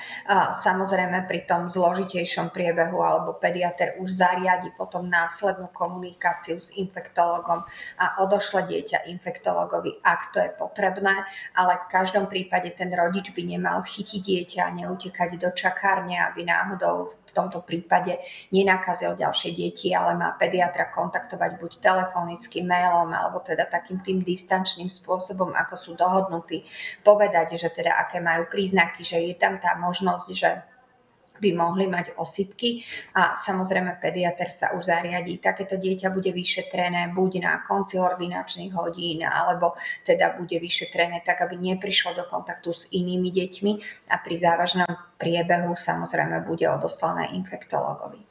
Samozrejme 0.55 1.27
pri 1.27 1.47
tom 1.51 1.67
zložitejšom 1.67 2.55
priebehu 2.55 3.03
alebo 3.03 3.35
pediatr 3.35 3.99
už 3.99 4.09
zariadi 4.09 4.71
potom 4.75 5.11
následnú 5.11 5.71
komunikáciu 5.75 6.63
s 6.63 6.71
infektologom 6.79 7.67
a 7.99 8.05
odošle 8.23 8.71
dieťa 8.71 9.11
infektologovi, 9.11 9.99
ak 10.03 10.21
to 10.31 10.39
je 10.39 10.51
potrebné, 10.55 11.27
ale 11.59 11.73
v 11.85 11.91
každom 11.91 12.31
prípade 12.31 12.71
ten 12.79 12.91
rodič 12.95 13.35
by 13.35 13.43
nemal 13.43 13.83
chytiť 13.83 14.21
dieťa 14.23 14.61
a 14.63 14.75
neutekať 14.75 15.31
do 15.39 15.51
čakárne, 15.51 16.23
aby 16.23 16.47
náhodou 16.47 17.24
tomto 17.35 17.67
prípade 17.67 18.17
nenakazil 18.55 19.19
ďalšie 19.19 19.51
deti, 19.53 19.91
ale 19.91 20.15
má 20.15 20.33
pediatra 20.39 20.89
kontaktovať 20.89 21.51
buď 21.59 21.73
telefonicky, 21.83 22.63
mailom, 22.63 23.11
alebo 23.11 23.43
teda 23.43 23.67
takým 23.67 24.01
tým 24.01 24.23
distančným 24.23 24.89
spôsobom, 24.89 25.51
ako 25.53 25.75
sú 25.75 25.91
dohodnutí, 25.99 26.63
povedať, 27.03 27.59
že 27.59 27.69
teda 27.75 27.99
aké 27.99 28.23
majú 28.23 28.47
príznaky, 28.47 29.03
že 29.03 29.19
je 29.21 29.35
tam 29.35 29.59
tá 29.59 29.75
možnosť, 29.75 30.29
že 30.31 30.74
by 31.35 31.51
mohli 31.51 31.91
mať 31.91 32.15
osypky 32.15 32.87
a 33.19 33.35
samozrejme 33.35 33.99
pediatr 33.99 34.47
sa 34.47 34.71
už 34.79 34.87
zariadí. 34.87 35.43
Takéto 35.43 35.75
dieťa 35.75 36.15
bude 36.15 36.31
vyšetrené 36.31 37.11
buď 37.11 37.33
na 37.43 37.59
konci 37.67 37.99
ordinačných 37.99 38.71
hodín, 38.75 39.27
alebo 39.27 39.75
teda 40.07 40.39
bude 40.39 40.57
vyšetrené 40.63 41.27
tak, 41.27 41.43
aby 41.43 41.59
neprišlo 41.59 42.15
do 42.15 42.25
kontaktu 42.31 42.71
s 42.71 42.87
inými 42.95 43.35
deťmi 43.35 43.73
a 44.11 44.19
pri 44.23 44.35
závažnom 44.39 44.91
priebehu 45.19 45.75
samozrejme 45.79 46.43
bude 46.47 46.67
odoslané 46.71 47.31
infektologovi. 47.35 48.23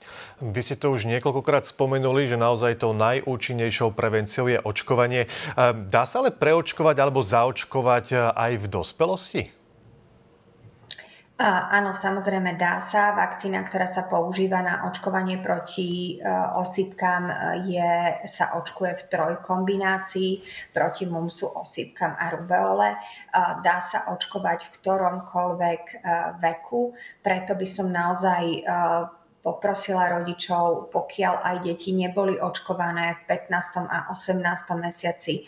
Vy 0.43 0.61
ste 0.63 0.75
to 0.79 0.91
už 0.91 1.07
niekoľkokrát 1.07 1.63
spomenuli, 1.67 2.27
že 2.27 2.39
naozaj 2.39 2.83
tou 2.83 2.91
najúčinnejšou 2.95 3.95
prevenciou 3.95 4.51
je 4.51 4.59
očkovanie. 4.59 5.31
Dá 5.91 6.03
sa 6.03 6.23
ale 6.23 6.31
preočkovať 6.35 6.95
alebo 6.99 7.23
zaočkovať 7.23 8.35
aj 8.35 8.51
v 8.59 8.65
dospelosti? 8.67 9.62
Áno, 11.41 11.97
samozrejme 11.97 12.61
dá 12.61 12.77
sa. 12.77 13.17
Vakcína, 13.17 13.65
ktorá 13.65 13.89
sa 13.89 14.05
používa 14.05 14.61
na 14.61 14.85
očkovanie 14.85 15.41
proti 15.41 16.21
e, 16.21 16.29
osýpkam, 16.53 17.25
e, 17.25 17.33
je, 17.73 17.93
sa 18.29 18.53
očkuje 18.61 18.93
v 18.93 19.03
trojkombinácii 19.09 20.31
proti 20.69 21.09
mumsu, 21.09 21.49
osýpkam 21.49 22.13
a 22.21 22.29
rubeole. 22.37 22.93
Dá 23.65 23.77
sa 23.81 24.13
očkovať 24.13 24.61
v 24.61 24.73
ktoromkoľvek 24.77 25.83
e, 25.89 25.95
veku, 26.37 26.93
preto 27.25 27.57
by 27.57 27.65
som 27.65 27.89
naozaj 27.89 28.43
poprosila 29.43 30.07
rodičov, 30.07 30.87
pokiaľ 30.87 31.43
aj 31.43 31.55
deti 31.67 31.91
neboli 31.91 32.39
očkované 32.39 33.27
v 33.27 33.51
15. 33.51 33.91
a 33.91 34.07
18. 34.07 34.39
mesiaci, 34.79 35.43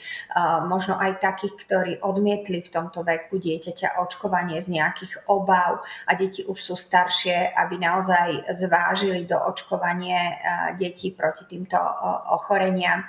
možno 0.67 0.99
aj 0.99 1.23
takých, 1.23 1.55
ktorí 1.63 1.93
odmietli 2.03 2.59
v 2.59 2.69
tomto 2.69 3.07
veku 3.07 3.39
dieťaťa 3.39 4.03
očkovanie 4.03 4.59
z 4.59 4.75
nejakých 4.75 5.31
obav 5.31 5.79
a 6.05 6.11
deti 6.19 6.43
už 6.43 6.59
sú 6.59 6.75
staršie, 6.75 7.55
aby 7.55 7.79
naozaj 7.79 8.51
zvážili 8.51 9.23
do 9.23 9.39
očkovanie 9.39 10.43
detí 10.75 11.15
proti 11.15 11.47
týmto 11.47 11.79
ochoreniam. 12.35 13.07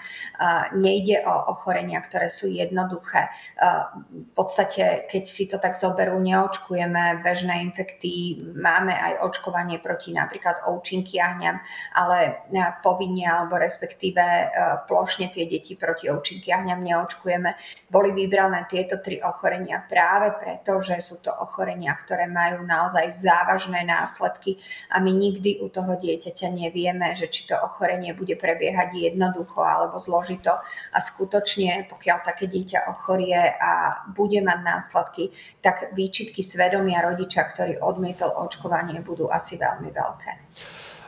Nejde 0.79 1.27
o 1.27 1.51
ochorenia, 1.51 1.99
ktoré 1.99 2.31
sú 2.31 2.47
jednoduché. 2.47 3.27
V 3.59 4.33
podstate, 4.39 5.11
keď 5.11 5.25
si 5.27 5.51
to 5.51 5.59
tak 5.59 5.75
zoberú, 5.75 6.23
neočkujeme 6.23 7.27
bežné 7.27 7.59
infekty, 7.67 8.39
máme 8.55 8.95
aj 8.95 9.27
očkovanie 9.27 9.83
proti 9.83 10.15
napríklad 10.15 10.63
účinky 10.77 11.17
jahňam, 11.17 11.59
ale 11.97 12.47
e, 12.53 12.61
povinne 12.85 13.25
alebo 13.25 13.57
respektíve 13.57 14.21
e, 14.21 14.45
plošne 14.85 15.33
tie 15.33 15.49
deti 15.49 15.75
proti 15.75 16.13
účinky 16.13 16.53
jahňam 16.53 16.85
neočkujeme. 16.85 17.57
Boli 17.89 18.13
vybrané 18.13 18.69
tieto 18.69 19.01
tri 19.01 19.19
ochorenia 19.25 19.81
práve 19.89 20.37
preto, 20.37 20.85
že 20.85 21.01
sú 21.01 21.19
to 21.25 21.33
ochorenia, 21.33 21.97
ktoré 21.97 22.29
majú 22.29 22.63
naozaj 22.63 23.11
závažné 23.11 23.83
následky 23.89 24.61
a 24.93 25.01
my 25.01 25.11
nikdy 25.13 25.59
u 25.65 25.73
toho 25.73 25.97
dieťaťa 25.97 26.49
nevieme, 26.53 27.17
že 27.17 27.33
či 27.33 27.49
to 27.49 27.57
ochorenie 27.57 28.13
bude 28.13 28.37
prebiehať 28.37 28.95
jednoducho 28.95 29.65
alebo 29.65 29.97
zložito 29.99 30.53
a 30.93 30.99
skutočne, 31.01 31.89
pokiaľ 31.89 32.19
také 32.23 32.47
dieťa 32.47 32.91
ochorie 32.93 33.39
a 33.57 34.05
bude 34.13 34.39
mať 34.45 34.59
následky, 34.63 35.31
tak 35.61 35.95
výčitky 35.95 36.43
svedomia 36.43 37.03
rodiča, 37.03 37.43
ktorý 37.51 37.79
odmietol 37.81 38.31
očkovanie, 38.35 39.01
budú 39.03 39.31
asi 39.31 39.57
veľmi 39.57 39.91
veľké. 39.91 40.46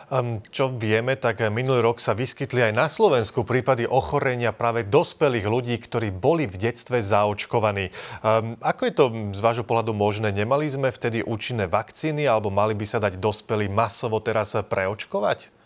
Ehm, 0.08 0.40
čo 0.48 0.72
vieme, 0.72 1.20
tak 1.20 1.44
minulý 1.52 1.84
rok 1.84 2.00
sa 2.00 2.16
vyskytli 2.16 2.64
aj 2.64 2.72
na 2.72 2.88
Slovensku 2.88 3.44
prípady 3.44 3.84
ochorenia 3.84 4.56
práve 4.56 4.88
dospelých 4.88 5.44
ľudí, 5.44 5.76
ktorí 5.76 6.08
boli 6.08 6.48
v 6.48 6.56
detstve 6.56 7.04
zaočkovaní. 7.04 7.92
Ehm, 8.24 8.56
ako 8.64 8.82
je 8.88 8.92
to 8.96 9.04
z 9.36 9.40
vášho 9.44 9.68
pohľadu 9.68 9.92
možné? 9.92 10.32
Nemali 10.32 10.64
sme 10.64 10.88
vtedy 10.88 11.20
účinné 11.20 11.68
vakcíny 11.68 12.24
alebo 12.24 12.48
mali 12.48 12.72
by 12.72 12.86
sa 12.88 13.04
dať 13.04 13.20
dospelí 13.20 13.68
masovo 13.68 14.16
teraz 14.24 14.56
preočkovať? 14.56 15.57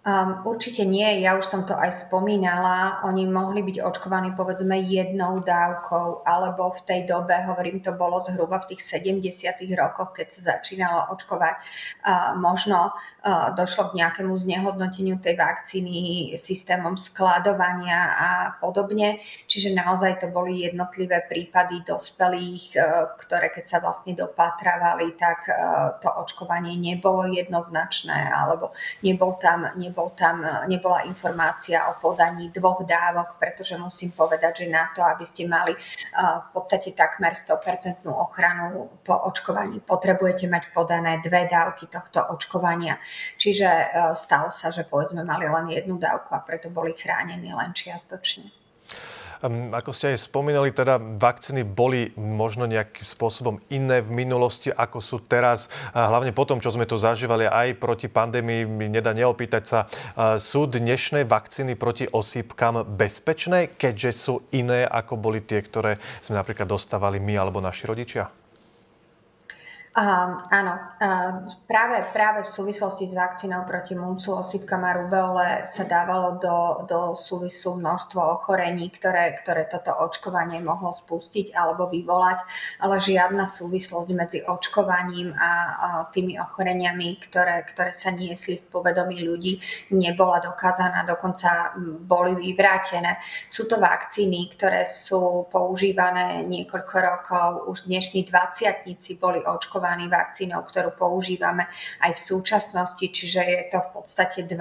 Um, 0.00 0.40
určite 0.48 0.88
nie, 0.88 1.20
ja 1.20 1.36
už 1.36 1.44
som 1.44 1.68
to 1.68 1.76
aj 1.76 2.08
spomínala. 2.08 3.04
Oni 3.04 3.28
mohli 3.28 3.60
byť 3.60 3.84
očkovaní 3.84 4.32
povedzme 4.32 4.80
jednou 4.80 5.44
dávkou, 5.44 6.24
alebo 6.24 6.72
v 6.72 6.80
tej 6.88 7.00
dobe, 7.04 7.36
hovorím, 7.44 7.84
to 7.84 7.92
bolo 7.92 8.16
zhruba 8.24 8.64
v 8.64 8.72
tých 8.72 8.96
70. 8.96 9.60
rokoch, 9.76 10.16
keď 10.16 10.26
sa 10.32 10.56
začínalo 10.56 11.12
očkovať. 11.12 11.54
Uh, 12.00 12.32
možno 12.40 12.96
uh, 12.96 13.52
došlo 13.52 13.92
k 13.92 14.00
nejakému 14.00 14.32
znehodnoteniu 14.40 15.20
tej 15.20 15.36
vakcíny 15.36 16.32
systémom 16.40 16.96
skladovania 16.96 18.00
a 18.16 18.30
podobne. 18.56 19.20
Čiže 19.52 19.76
naozaj 19.76 20.24
to 20.24 20.32
boli 20.32 20.64
jednotlivé 20.64 21.28
prípady 21.28 21.84
dospelých, 21.84 22.64
uh, 22.72 23.12
ktoré 23.20 23.52
keď 23.52 23.64
sa 23.68 23.78
vlastne 23.84 24.16
dopatravali, 24.16 25.12
tak 25.20 25.44
uh, 25.44 26.00
to 26.00 26.08
očkovanie 26.08 26.80
nebolo 26.80 27.28
jednoznačné, 27.28 28.32
alebo 28.32 28.72
nebol 29.04 29.36
tam, 29.36 29.68
nebol 29.76 29.89
nebol 29.90 30.14
tam, 30.14 30.46
nebola 30.70 31.02
informácia 31.10 31.90
o 31.90 31.98
podaní 31.98 32.54
dvoch 32.54 32.86
dávok, 32.86 33.42
pretože 33.42 33.74
musím 33.74 34.14
povedať, 34.14 34.62
že 34.62 34.66
na 34.70 34.86
to, 34.94 35.02
aby 35.02 35.26
ste 35.26 35.50
mali 35.50 35.74
v 36.14 36.48
podstate 36.54 36.94
takmer 36.94 37.34
100% 37.34 38.06
ochranu 38.06 39.02
po 39.02 39.18
očkovaní, 39.26 39.82
potrebujete 39.82 40.46
mať 40.46 40.70
podané 40.70 41.18
dve 41.18 41.50
dávky 41.50 41.90
tohto 41.90 42.22
očkovania. 42.30 43.02
Čiže 43.34 43.66
stalo 44.14 44.54
sa, 44.54 44.70
že 44.70 44.86
povedzme 44.86 45.26
mali 45.26 45.50
len 45.50 45.66
jednu 45.74 45.98
dávku 45.98 46.30
a 46.30 46.40
preto 46.46 46.70
boli 46.70 46.94
chránení 46.94 47.50
len 47.50 47.74
čiastočne. 47.74 48.59
Ako 49.48 49.96
ste 49.96 50.12
aj 50.12 50.20
spomínali, 50.20 50.68
teda 50.68 51.00
vakcíny 51.00 51.64
boli 51.64 52.12
možno 52.16 52.68
nejakým 52.68 53.08
spôsobom 53.08 53.56
iné 53.72 54.04
v 54.04 54.12
minulosti, 54.12 54.68
ako 54.68 55.00
sú 55.00 55.16
teraz. 55.24 55.72
Hlavne 55.96 56.36
po 56.36 56.44
tom, 56.44 56.60
čo 56.60 56.68
sme 56.68 56.84
tu 56.84 57.00
zažívali 57.00 57.48
aj 57.48 57.80
proti 57.80 58.12
pandémii, 58.12 58.68
mi 58.68 58.92
nedá 58.92 59.16
neopýtať 59.16 59.64
sa, 59.64 59.88
sú 60.36 60.68
dnešné 60.68 61.24
vakcíny 61.24 61.72
proti 61.76 62.04
osýpkam 62.04 62.84
bezpečné, 62.84 63.72
keďže 63.80 64.10
sú 64.12 64.34
iné, 64.52 64.84
ako 64.84 65.16
boli 65.16 65.40
tie, 65.40 65.64
ktoré 65.64 65.96
sme 66.20 66.36
napríklad 66.36 66.68
dostávali 66.68 67.16
my 67.16 67.40
alebo 67.40 67.64
naši 67.64 67.88
rodičia? 67.88 68.39
Um, 69.90 70.38
áno, 70.54 70.78
uh, 71.02 71.50
práve, 71.66 71.98
práve 72.14 72.46
v 72.46 72.54
súvislosti 72.54 73.10
s 73.10 73.14
vakcínou 73.18 73.66
proti 73.66 73.98
mumsu, 73.98 74.38
osýpkam 74.38 74.86
a 74.86 74.94
rubeole 74.94 75.66
sa 75.66 75.82
dávalo 75.82 76.38
do, 76.38 76.86
do 76.86 77.00
súvisu 77.18 77.74
množstvo 77.74 78.22
ochorení, 78.22 78.86
ktoré, 78.86 79.34
ktoré 79.42 79.66
toto 79.66 79.90
očkovanie 79.90 80.62
mohlo 80.62 80.94
spustiť 80.94 81.50
alebo 81.58 81.90
vyvolať, 81.90 82.38
ale 82.86 83.02
žiadna 83.02 83.50
súvislosť 83.50 84.08
medzi 84.14 84.38
očkovaním 84.46 85.34
a, 85.34 85.50
a 85.74 85.88
tými 86.06 86.38
ochoreniami, 86.38 87.18
ktoré, 87.26 87.66
ktoré 87.66 87.90
sa 87.90 88.14
niesli 88.14 88.62
v 88.62 88.70
povedomí 88.70 89.26
ľudí, 89.26 89.58
nebola 89.90 90.38
dokázaná, 90.38 91.02
dokonca 91.02 91.74
boli 92.06 92.38
vyvrátené. 92.38 93.18
Sú 93.50 93.66
to 93.66 93.82
vakcíny, 93.82 94.54
ktoré 94.54 94.86
sú 94.86 95.50
používané 95.50 96.46
niekoľko 96.46 96.96
rokov, 97.02 97.46
už 97.74 97.90
dnešní 97.90 98.30
dvaciatníci 98.30 99.18
boli 99.18 99.42
očkovaní 99.42 99.78
očkovaní 99.80 100.12
vakcínou, 100.12 100.60
ktorú 100.60 100.92
používame 100.92 101.64
aj 102.04 102.12
v 102.12 102.20
súčasnosti, 102.20 103.00
čiže 103.00 103.40
je 103.40 103.60
to 103.72 103.80
v 103.80 103.88
podstate 103.96 104.44
20 104.44 104.52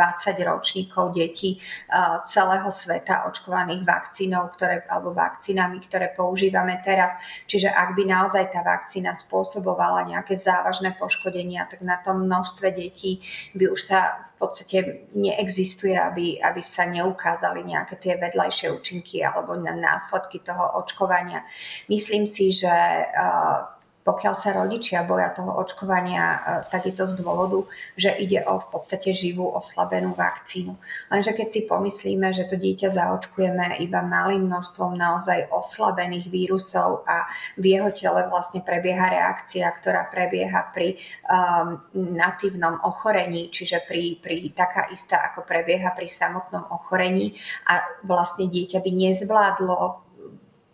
ročníkov 0.48 1.12
detí 1.12 1.60
eh, 1.60 2.24
celého 2.24 2.72
sveta 2.72 3.28
očkovaných 3.28 3.84
vakcínou, 3.84 4.48
ktoré, 4.48 4.88
alebo 4.88 5.12
vakcínami, 5.12 5.84
ktoré 5.84 6.16
používame 6.16 6.80
teraz. 6.80 7.12
Čiže 7.52 7.68
ak 7.68 8.00
by 8.00 8.04
naozaj 8.08 8.48
tá 8.56 8.64
vakcína 8.64 9.12
spôsobovala 9.12 10.08
nejaké 10.08 10.40
závažné 10.40 10.96
poškodenia, 10.96 11.68
tak 11.68 11.84
na 11.84 12.00
tom 12.00 12.24
množstve 12.24 12.72
detí 12.72 13.20
by 13.60 13.76
už 13.76 13.82
sa 13.92 14.24
v 14.24 14.34
podstate 14.40 14.78
neexistuje, 15.20 16.00
aby, 16.00 16.40
aby 16.40 16.64
sa 16.64 16.88
neukázali 16.88 17.68
nejaké 17.68 18.00
tie 18.00 18.16
vedľajšie 18.16 18.72
účinky 18.72 19.20
alebo 19.20 19.60
následky 19.60 20.40
toho 20.40 20.80
očkovania. 20.80 21.44
Myslím 21.92 22.24
si, 22.24 22.56
že 22.56 22.72
uh, 22.72 23.79
pokiaľ 24.10 24.34
sa 24.34 24.58
rodičia 24.58 25.06
boja 25.06 25.30
toho 25.30 25.54
očkovania, 25.62 26.26
e, 26.26 26.40
tak 26.74 26.90
je 26.90 26.98
to 26.98 27.06
z 27.06 27.14
dôvodu, 27.22 27.62
že 27.94 28.10
ide 28.18 28.42
o 28.50 28.58
v 28.58 28.66
podstate 28.74 29.14
živú 29.14 29.46
oslabenú 29.46 30.18
vakcínu. 30.18 30.74
Lenže 31.14 31.38
keď 31.38 31.48
si 31.54 31.70
pomyslíme, 31.70 32.34
že 32.34 32.50
to 32.50 32.58
dieťa 32.58 32.90
zaočkujeme 32.90 33.78
iba 33.86 34.02
malým 34.02 34.50
množstvom 34.50 34.98
naozaj 34.98 35.54
oslabených 35.54 36.26
vírusov 36.34 37.06
a 37.06 37.30
v 37.54 37.78
jeho 37.78 37.94
tele 37.94 38.26
vlastne 38.26 38.66
prebieha 38.66 39.14
reakcia, 39.14 39.70
ktorá 39.78 40.10
prebieha 40.10 40.74
pri 40.74 40.98
um, 41.30 41.78
natívnom 41.94 42.82
ochorení, 42.82 43.54
čiže 43.54 43.86
pri, 43.86 44.18
pri 44.18 44.50
taká 44.58 44.90
istá, 44.90 45.22
ako 45.30 45.46
prebieha 45.46 45.94
pri 45.94 46.10
samotnom 46.10 46.66
ochorení 46.74 47.38
a 47.70 47.86
vlastne 48.02 48.50
dieťa 48.50 48.82
by 48.82 48.92
nezvládlo 48.92 49.78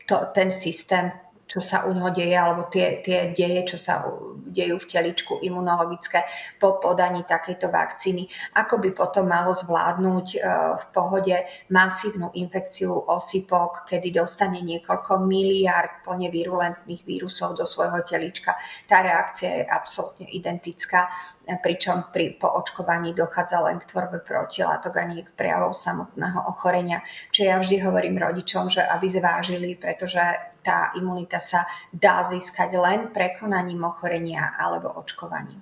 to, 0.07 0.17
ten 0.31 0.53
systém 0.53 1.11
čo 1.45 1.61
sa 1.61 1.85
u 1.85 1.93
neho 1.93 2.09
deje, 2.09 2.33
alebo 2.33 2.65
tie, 2.67 3.05
tie 3.05 3.31
deje, 3.31 3.75
čo 3.75 3.77
sa 3.77 4.01
dejú 4.55 4.79
v 4.79 4.89
teličku 4.89 5.43
imunologické 5.43 6.25
po 6.57 6.79
podaní 6.79 7.27
takejto 7.27 7.67
vakcíny. 7.69 8.25
Ako 8.55 8.79
by 8.79 8.89
potom 8.95 9.27
malo 9.27 9.51
zvládnuť 9.51 10.27
e, 10.35 10.39
v 10.79 10.85
pohode 10.95 11.35
masívnu 11.69 12.31
infekciu 12.33 12.95
osypok, 12.95 13.83
kedy 13.83 14.15
dostane 14.15 14.63
niekoľko 14.63 15.21
miliard 15.27 16.01
plne 16.07 16.31
virulentných 16.31 17.03
vírusov 17.03 17.59
do 17.59 17.67
svojho 17.67 17.99
telička. 18.07 18.55
Tá 18.87 19.03
reakcia 19.03 19.61
je 19.61 19.65
absolútne 19.67 20.25
identická, 20.31 21.11
pričom 21.61 22.09
pri, 22.09 22.39
po 22.39 22.49
očkovaní 22.49 23.13
dochádza 23.13 23.61
len 23.61 23.77
k 23.77 23.89
tvorbe 23.91 24.23
protilátok 24.23 24.97
a 24.97 25.03
nie 25.05 25.21
k 25.21 25.35
prejavov 25.35 25.77
samotného 25.77 26.47
ochorenia. 26.49 27.05
Čiže 27.29 27.45
ja 27.45 27.55
vždy 27.61 27.77
hovorím 27.85 28.17
rodičom, 28.17 28.71
že 28.71 28.81
aby 28.81 29.05
zvážili, 29.05 29.77
pretože 29.77 30.54
tá 30.65 30.89
imunita 30.97 31.37
sa 31.37 31.69
dá 31.93 32.25
získať 32.25 32.73
len 32.73 33.13
prekonaním 33.13 33.85
ochorenia 33.85 34.57
alebo 34.57 34.89
očkovaním. 34.97 35.61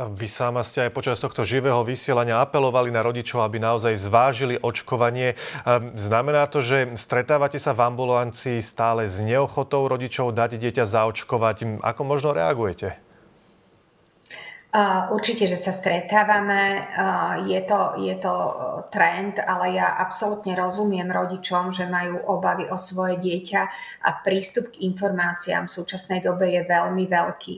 Vy 0.00 0.32
sama 0.32 0.64
ste 0.64 0.88
aj 0.88 0.96
počas 0.96 1.20
tohto 1.20 1.44
živého 1.44 1.84
vysielania 1.84 2.40
apelovali 2.40 2.88
na 2.88 3.04
rodičov, 3.04 3.44
aby 3.44 3.60
naozaj 3.60 4.00
zvážili 4.00 4.56
očkovanie. 4.56 5.36
Ehm, 5.36 5.92
znamená 5.98 6.48
to, 6.48 6.64
že 6.64 6.96
stretávate 6.96 7.60
sa 7.60 7.76
v 7.76 7.84
ambulancii 7.92 8.64
stále 8.64 9.04
s 9.04 9.20
neochotou 9.20 9.84
rodičov 9.90 10.32
dať 10.32 10.56
dieťa 10.56 10.84
zaočkovať. 10.88 11.84
Ako 11.84 12.02
možno 12.08 12.32
reagujete? 12.32 13.09
Určite, 15.10 15.50
že 15.50 15.58
sa 15.58 15.74
stretávame. 15.74 16.86
Je 17.50 17.58
to, 17.66 17.98
je 17.98 18.14
to 18.22 18.30
e, 18.30 18.54
trend, 18.94 19.42
ale 19.42 19.74
ja 19.74 19.98
absolútne 19.98 20.54
rozumiem 20.54 21.10
rodičom, 21.10 21.74
že 21.74 21.90
majú 21.90 22.22
obavy 22.30 22.70
o 22.70 22.78
svoje 22.78 23.18
dieťa 23.18 23.62
a 24.06 24.10
prístup 24.22 24.70
k 24.70 24.86
informáciám 24.86 25.66
v 25.66 25.74
súčasnej 25.74 26.22
dobe 26.22 26.54
je 26.54 26.62
veľmi 26.62 27.02
veľký. 27.02 27.54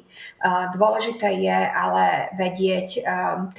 Dôležité 0.72 1.36
je 1.36 1.58
ale 1.68 2.32
vedieť 2.32 2.88
e, 2.96 3.00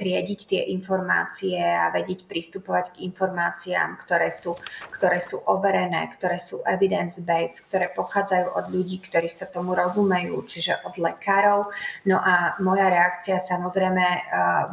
triediť 0.02 0.40
tie 0.50 0.62
informácie 0.74 1.62
a 1.62 1.94
vedieť 1.94 2.26
pristupovať 2.26 2.98
k 2.98 3.06
informáciám, 3.06 3.94
ktoré 4.02 4.34
sú, 4.34 4.58
ktoré 4.98 5.22
sú 5.22 5.38
overené, 5.46 6.10
ktoré 6.10 6.42
sú 6.42 6.58
evidence-based, 6.66 7.70
ktoré 7.70 7.86
pochádzajú 7.94 8.50
od 8.50 8.66
ľudí, 8.66 8.98
ktorí 8.98 9.30
sa 9.30 9.46
tomu 9.46 9.78
rozumejú, 9.78 10.42
čiže 10.42 10.82
od 10.82 10.98
lekárov. 10.98 11.70
No 12.10 12.18
a 12.18 12.58
moja 12.58 12.90
reakcia 12.90 13.43
samozrejme 13.44 14.00
eh, 14.00 14.22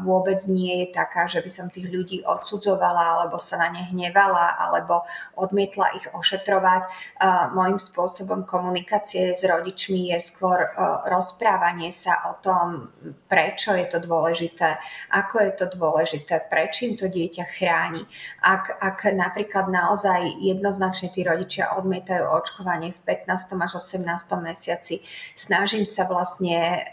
vôbec 0.07 0.39
nie 0.47 0.87
je 0.87 0.87
taká, 0.95 1.27
že 1.27 1.43
by 1.43 1.49
som 1.51 1.67
tých 1.67 1.91
ľudí 1.91 2.23
odsudzovala 2.23 3.19
alebo 3.19 3.35
sa 3.35 3.59
na 3.59 3.67
ne 3.67 3.83
hnevala 3.91 4.55
alebo 4.55 5.03
odmietla 5.35 5.99
ich 5.99 6.07
ošetrovať. 6.07 6.81
Eh, 6.87 7.45
Mojím 7.51 7.83
spôsobom 7.83 8.47
komunikácie 8.47 9.35
s 9.35 9.43
rodičmi 9.43 10.15
je 10.15 10.17
skôr 10.23 10.63
eh, 10.63 10.71
rozprávanie 11.11 11.91
sa 11.91 12.31
o 12.31 12.39
tom, 12.39 12.95
prečo 13.27 13.75
je 13.75 13.85
to 13.91 13.99
dôležité, 13.99 14.79
ako 15.11 15.35
je 15.43 15.51
to 15.59 15.65
dôležité, 15.75 16.47
prečím 16.47 16.95
to 16.95 17.11
dieťa 17.11 17.45
chráni. 17.51 18.07
Ak, 18.39 18.71
ak 18.79 19.11
napríklad 19.11 19.67
naozaj 19.67 20.39
jednoznačne 20.39 21.11
tí 21.11 21.27
rodičia 21.27 21.75
odmietajú 21.75 22.23
očkovanie 22.23 22.95
v 22.95 22.99
15. 23.27 23.59
až 23.59 23.71
18. 23.83 24.07
mesiaci, 24.39 25.03
snažím 25.35 25.83
sa 25.83 26.07
vlastne 26.07 26.87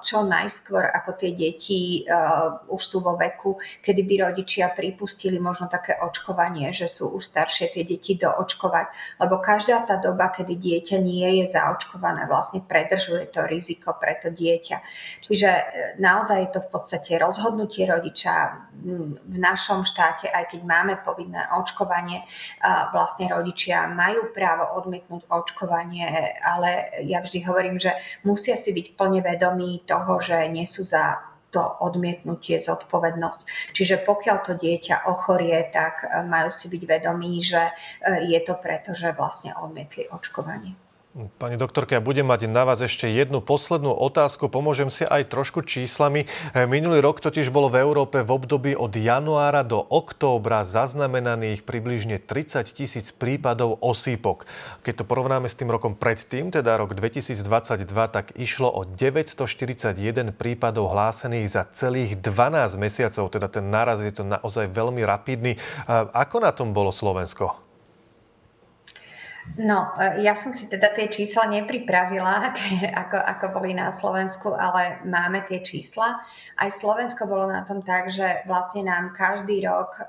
čo 0.00 0.24
najskôr 0.24 0.88
ako 0.88 1.11
tie 1.16 1.36
deti 1.36 2.02
uh, 2.04 2.62
už 2.68 2.82
sú 2.82 2.98
vo 3.00 3.14
veku, 3.18 3.58
kedy 3.80 4.02
by 4.02 4.14
rodičia 4.30 4.70
pripustili 4.72 5.38
možno 5.38 5.68
také 5.68 5.96
očkovanie, 5.98 6.70
že 6.70 6.88
sú 6.88 7.12
už 7.12 7.22
staršie 7.22 7.72
tie 7.72 7.84
deti 7.84 8.18
doočkovať. 8.18 9.18
Lebo 9.20 9.38
každá 9.38 9.84
tá 9.84 9.96
doba, 10.00 10.32
kedy 10.32 10.54
dieťa 10.56 10.96
nie 11.00 11.42
je 11.42 11.54
zaočkované, 11.54 12.24
vlastne 12.26 12.64
predržuje 12.64 13.30
to 13.30 13.44
riziko 13.44 13.94
pre 13.96 14.18
to 14.18 14.32
dieťa. 14.32 14.76
Čiže 15.22 15.50
e, 15.50 15.64
naozaj 15.98 16.38
je 16.42 16.50
to 16.52 16.60
v 16.64 16.68
podstate 16.72 17.12
rozhodnutie 17.18 17.84
rodiča 17.88 18.32
v 18.82 19.38
našom 19.38 19.86
štáte, 19.86 20.26
aj 20.26 20.50
keď 20.50 20.60
máme 20.66 20.94
povinné 21.06 21.46
očkovanie, 21.54 22.26
vlastne 22.90 23.30
rodičia 23.30 23.86
majú 23.86 24.34
právo 24.34 24.66
odmietnúť 24.82 25.30
očkovanie, 25.30 26.34
ale 26.42 26.90
ja 27.06 27.22
vždy 27.22 27.46
hovorím, 27.46 27.78
že 27.78 27.94
musia 28.26 28.58
si 28.58 28.74
byť 28.74 28.98
plne 28.98 29.20
vedomí 29.22 29.86
toho, 29.86 30.18
že 30.18 30.50
nesú 30.50 30.82
za 30.82 31.01
to 31.52 31.60
odmietnutie 31.60 32.56
zodpovednosť. 32.58 33.72
Čiže 33.76 34.02
pokiaľ 34.08 34.36
to 34.40 34.52
dieťa 34.56 35.04
ochorie, 35.04 35.68
tak 35.68 36.08
e, 36.08 36.24
majú 36.24 36.48
si 36.48 36.72
byť 36.72 36.82
vedomí, 36.88 37.44
že 37.44 37.68
e, 37.68 37.72
je 38.32 38.40
to 38.40 38.56
preto, 38.56 38.96
že 38.96 39.12
vlastne 39.12 39.52
odmietli 39.60 40.08
očkovanie. 40.08 40.72
Pani 41.12 41.60
doktorka, 41.60 41.92
ja 41.92 42.00
budem 42.00 42.24
mať 42.24 42.48
na 42.48 42.64
vás 42.64 42.80
ešte 42.80 43.04
jednu 43.04 43.44
poslednú 43.44 43.92
otázku. 43.92 44.48
Pomôžem 44.48 44.88
si 44.88 45.04
aj 45.04 45.28
trošku 45.28 45.60
číslami. 45.60 46.24
Minulý 46.56 47.04
rok 47.04 47.20
totiž 47.20 47.52
bolo 47.52 47.68
v 47.68 47.84
Európe 47.84 48.24
v 48.24 48.32
období 48.32 48.72
od 48.72 48.96
januára 48.96 49.60
do 49.60 49.76
októbra 49.76 50.64
zaznamenaných 50.64 51.68
približne 51.68 52.16
30 52.16 52.64
tisíc 52.64 53.12
prípadov 53.12 53.76
osýpok. 53.84 54.48
Keď 54.88 54.94
to 54.98 55.04
porovnáme 55.04 55.52
s 55.52 55.58
tým 55.60 55.68
rokom 55.68 55.92
predtým, 55.92 56.48
teda 56.48 56.80
rok 56.80 56.96
2022, 56.96 57.44
tak 58.08 58.32
išlo 58.32 58.72
o 58.72 58.88
941 58.88 60.32
prípadov 60.32 60.96
hlásených 60.96 61.44
za 61.44 61.68
celých 61.68 62.24
12 62.24 62.80
mesiacov. 62.80 63.28
Teda 63.28 63.52
ten 63.52 63.68
náraz 63.68 64.00
je 64.00 64.16
to 64.16 64.24
naozaj 64.24 64.64
veľmi 64.64 65.04
rapidný. 65.04 65.60
Ako 65.92 66.40
na 66.40 66.56
tom 66.56 66.72
bolo 66.72 66.88
Slovensko? 66.88 67.71
No, 69.42 69.90
e, 69.98 70.22
ja 70.22 70.38
som 70.38 70.54
si 70.54 70.70
teda 70.70 70.94
tie 70.94 71.10
čísla 71.10 71.50
nepripravila, 71.50 72.54
ako, 73.02 73.18
ako 73.18 73.46
boli 73.58 73.74
na 73.74 73.90
Slovensku, 73.90 74.54
ale 74.54 75.02
máme 75.02 75.42
tie 75.42 75.58
čísla. 75.58 76.22
Aj 76.54 76.70
Slovensko 76.70 77.26
bolo 77.26 77.50
na 77.50 77.66
tom 77.66 77.82
tak, 77.82 78.14
že 78.14 78.46
vlastne 78.46 78.86
nám 78.86 79.10
každý 79.10 79.66
rok 79.66 79.98
e, 79.98 80.02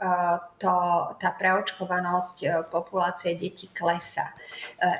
to, 0.62 0.74
tá 1.18 1.34
preočkovanosť 1.34 2.38
e, 2.46 2.48
populácie 2.70 3.34
detí 3.34 3.74
klesa. 3.74 4.30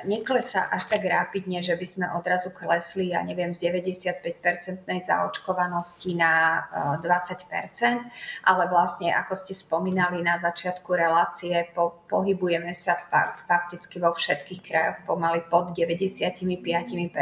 Neklesa 0.02 0.66
až 0.66 0.90
tak 0.90 1.06
rápidne, 1.06 1.62
že 1.62 1.78
by 1.78 1.86
sme 1.86 2.06
odrazu 2.18 2.50
klesli, 2.50 3.14
ja 3.14 3.22
neviem, 3.22 3.54
z 3.54 3.70
95-percentnej 3.70 4.98
zaočkovanosti 4.98 6.16
na 6.18 6.64
20%, 6.98 8.48
ale 8.48 8.62
vlastne, 8.66 9.12
ako 9.12 9.34
ste 9.36 9.52
spomínali 9.54 10.24
na 10.24 10.40
začiatku 10.40 10.88
relácie, 10.96 11.68
po, 11.76 12.02
pohybujeme 12.08 12.72
sa 12.72 12.96
fakticky 13.44 14.00
vo 14.00 14.10
všetkých 14.12 14.23
všetkých 14.24 14.60
krajoch 14.64 14.98
pomaly 15.04 15.44
pod 15.44 15.76
95%. 15.76 17.12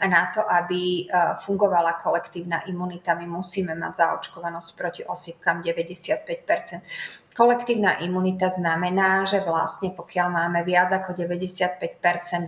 A 0.00 0.04
na 0.04 0.22
to, 0.28 0.44
aby 0.44 1.08
fungovala 1.40 1.96
kolektívna 1.96 2.68
imunita, 2.68 3.16
my 3.16 3.24
musíme 3.24 3.72
mať 3.72 4.04
zaočkovanosť 4.04 4.68
proti 4.76 5.02
osýpkam 5.08 5.64
95%. 5.64 7.23
Kolektívna 7.34 7.98
imunita 7.98 8.46
znamená, 8.46 9.26
že 9.26 9.42
vlastne 9.42 9.90
pokiaľ 9.90 10.28
máme 10.30 10.62
viac 10.62 10.94
ako 10.94 11.18
95% 11.18 11.82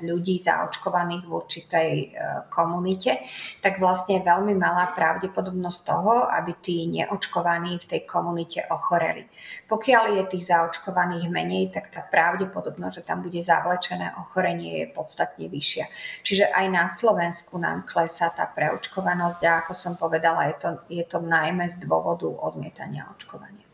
ľudí 0.07 0.39
zaočkovaných 0.39 1.27
v 1.27 1.33
určitej 1.35 1.91
e, 1.91 2.07
komunite, 2.47 3.19
tak 3.59 3.83
vlastne 3.83 4.23
je 4.23 4.31
veľmi 4.31 4.55
malá 4.55 4.95
pravdepodobnosť 4.95 5.81
toho, 5.83 6.31
aby 6.31 6.55
tí 6.63 6.87
neočkovaní 6.87 7.83
v 7.83 7.89
tej 7.91 8.07
komunite 8.07 8.63
ochoreli. 8.71 9.27
Pokiaľ 9.67 10.23
je 10.23 10.31
tých 10.31 10.55
zaočkovaných 10.55 11.35
menej, 11.35 11.75
tak 11.75 11.91
tá 11.91 12.07
pravdepodobnosť, 12.07 13.03
že 13.03 13.07
tam 13.11 13.27
bude 13.27 13.43
zavlečené 13.43 14.15
ochorenie, 14.23 14.87
je 14.87 14.95
podstatne 14.95 15.51
vyššia. 15.51 15.91
Čiže 16.23 16.55
aj 16.55 16.67
na 16.71 16.87
Slovensku 16.87 17.59
nám 17.59 17.91
klesá 17.91 18.31
tá 18.31 18.47
preočkovanosť 18.47 19.41
a 19.51 19.67
ako 19.67 19.75
som 19.75 19.99
povedala, 19.99 20.47
je 20.47 20.57
to, 20.63 20.71
je 20.87 21.05
to 21.11 21.19
najmä 21.19 21.67
z 21.67 21.83
dôvodu 21.83 22.31
odmietania 22.31 23.11
očkovania. 23.11 23.66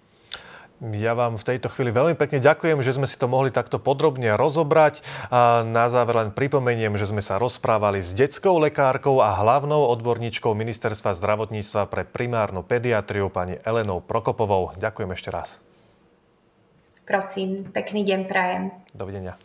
Ja 0.83 1.15
vám 1.15 1.39
v 1.39 1.47
tejto 1.47 1.71
chvíli 1.71 1.95
veľmi 1.95 2.19
pekne 2.19 2.43
ďakujem, 2.43 2.83
že 2.83 2.99
sme 2.99 3.07
si 3.07 3.15
to 3.15 3.31
mohli 3.31 3.55
takto 3.55 3.79
podrobne 3.79 4.35
rozobrať. 4.35 5.07
A 5.31 5.63
na 5.63 5.87
záver 5.87 6.19
len 6.19 6.35
pripomeniem, 6.35 6.99
že 6.99 7.07
sme 7.07 7.23
sa 7.23 7.39
rozprávali 7.39 8.03
s 8.03 8.11
detskou 8.19 8.59
lekárkou 8.59 9.23
a 9.23 9.31
hlavnou 9.31 9.87
odborníčkou 9.95 10.51
Ministerstva 10.59 11.15
zdravotníctva 11.15 11.87
pre 11.87 12.03
primárnu 12.03 12.67
pediatriu 12.67 13.31
pani 13.31 13.63
Elenou 13.63 14.03
Prokopovou. 14.03 14.75
Ďakujem 14.75 15.11
ešte 15.15 15.31
raz. 15.31 15.63
Prosím, 17.07 17.71
pekný 17.71 18.03
deň 18.03 18.21
prajem. 18.27 18.75
Dovidenia. 18.91 19.39